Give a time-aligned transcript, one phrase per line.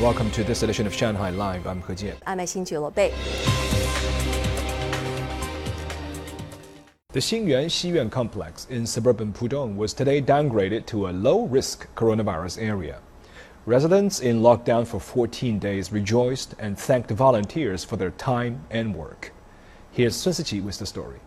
[0.00, 1.66] Welcome to this edition of Shanghai Live.
[1.66, 2.14] I'm He Jian.
[2.24, 3.10] I'm Xin Bei.
[7.08, 13.00] The Xinyuan Xiyuan complex in suburban Pudong was today downgraded to a low-risk coronavirus area.
[13.66, 19.32] Residents in lockdown for 14 days rejoiced and thanked volunteers for their time and work.
[19.90, 21.18] Here's Sun Siqi with the story.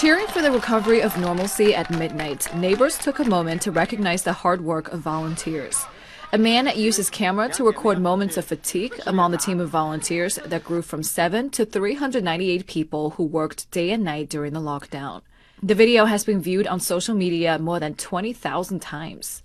[0.00, 4.32] Cheering for the recovery of normalcy at midnight, neighbors took a moment to recognize the
[4.32, 5.84] hard work of volunteers.
[6.32, 10.36] A man used his camera to record moments of fatigue among the team of volunteers
[10.44, 15.22] that grew from 7 to 398 people who worked day and night during the lockdown.
[15.60, 19.42] The video has been viewed on social media more than 20,000 times.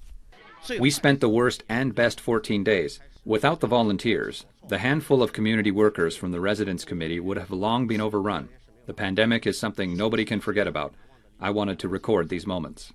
[0.79, 2.99] We spent the worst and best 14 days.
[3.25, 7.87] Without the volunteers, the handful of community workers from the Residence Committee would have long
[7.87, 8.49] been overrun.
[8.85, 10.93] The pandemic is something nobody can forget about.
[11.39, 12.91] I wanted to record these moments.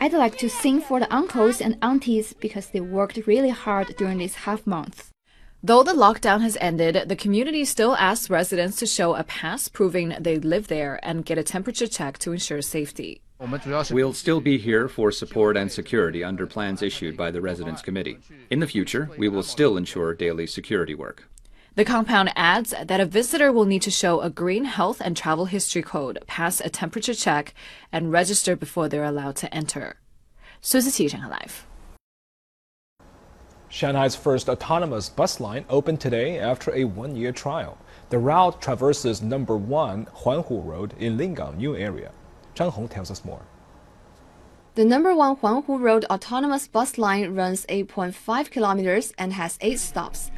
[0.00, 4.18] I'd like to sing for the uncles and aunties because they worked really hard during
[4.18, 5.10] this half month.
[5.60, 10.14] Though the lockdown has ended, the community still asks residents to show a pass proving
[10.20, 13.22] they live there and get a temperature check to ensure safety.
[13.90, 18.18] We'll still be here for support and security under plans issued by the Residents Committee.
[18.50, 21.28] In the future, we will still ensure daily security work.
[21.74, 25.44] The compound adds that a visitor will need to show a green health and travel
[25.44, 27.54] history code, pass a temperature check,
[27.92, 29.96] and register before they're allowed to enter.
[30.60, 31.66] Sun Siqi Shanghai Live.
[33.68, 37.76] Shanghai's first autonomous bus line opened today after a one-year trial.
[38.08, 42.10] The route traverses number 1 Huanhu Road in Lingang New Area.
[42.54, 43.42] Zhang Hong tells us more.
[44.74, 50.30] The number 1 Huanhu Road autonomous bus line runs 8.5 kilometers and has 8 stops.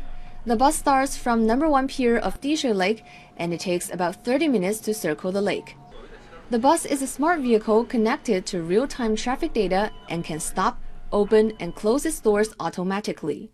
[0.46, 3.04] The bus starts from number one pier of Dishui Lake
[3.36, 5.76] and it takes about 30 minutes to circle the lake.
[6.48, 10.80] The bus is a smart vehicle connected to real-time traffic data and can stop,
[11.12, 13.50] open, and close its doors automatically.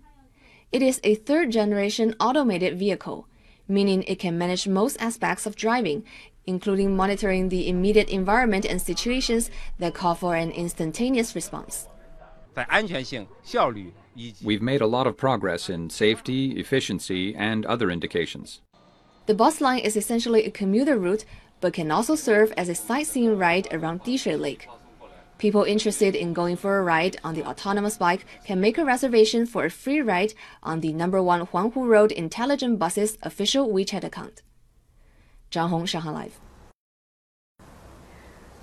[0.71, 3.27] It is a third-generation automated vehicle,
[3.67, 6.05] meaning it can manage most aspects of driving,
[6.47, 9.51] including monitoring the immediate environment and situations
[9.81, 11.89] that call for an instantaneous response.
[14.43, 18.63] We've made a lot of progress in safety, efficiency, and other indications.
[19.27, 21.25] The bus line is essentially a commuter route,
[21.61, 24.69] but can also serve as a sightseeing ride around Dishui Lake.
[25.39, 29.45] People interested in going for a ride on the autonomous bike can make a reservation
[29.45, 34.43] for a free ride on the number one Huanhu Road Intelligent Buses official WeChat account.
[35.51, 36.41] Zhang Hong, Shanghai Live.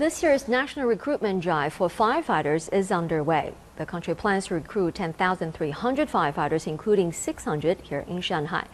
[0.03, 3.53] This year's national recruitment drive for firefighters is underway.
[3.77, 8.67] The country plans to recruit 10,300 firefighters, including 600 here in Shanghai.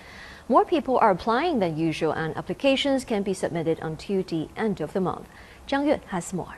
[0.47, 4.93] More people are applying than usual, and applications can be submitted until the end of
[4.93, 5.27] the month.
[5.67, 6.57] Zhang Yue has more.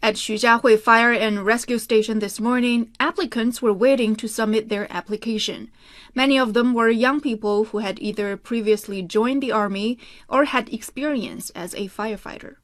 [0.00, 5.72] At Xujiahui Fire and Rescue Station this morning, applicants were waiting to submit their application.
[6.14, 10.72] Many of them were young people who had either previously joined the army or had
[10.72, 12.54] experience as a firefighter.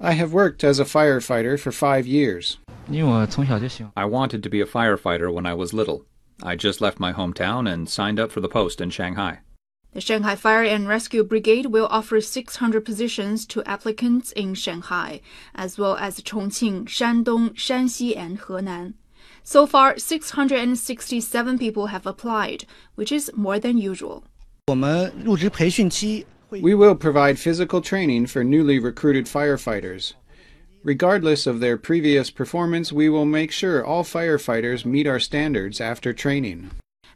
[0.00, 2.58] I have worked as a firefighter for five years.
[3.96, 6.04] I wanted to be a firefighter when I was little.
[6.42, 9.40] I just left my hometown and signed up for the post in Shanghai.
[9.92, 15.22] The Shanghai Fire and Rescue Brigade will offer 600 positions to applicants in Shanghai,
[15.54, 18.94] as well as Chongqing, Shandong, Shanxi, and Henan.
[19.42, 24.24] So far, 667 people have applied, which is more than usual.
[26.50, 30.14] We will provide physical training for newly recruited firefighters.
[30.84, 36.12] Regardless of their previous performance, we will make sure all firefighters meet our standards after
[36.12, 36.70] training.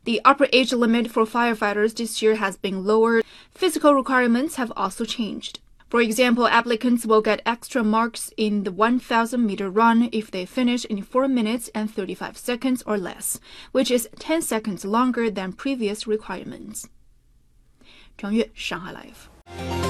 [0.04, 3.24] The upper age limit for firefighters this year has been lowered.
[3.54, 5.60] Physical requirements have also changed.
[5.88, 10.84] For example, applicants will get extra marks in the 1,000 meter run if they finish
[10.86, 13.38] in 4 minutes and 35 seconds or less,
[13.70, 16.88] which is 10 seconds longer than previous requirements.
[18.20, 19.89] 张悦，上海 life。